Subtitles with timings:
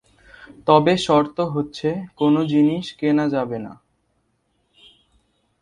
[0.67, 1.89] তবে শর্ত হচ্ছে
[2.15, 3.73] কোন জিনিস কেনা যাবে না।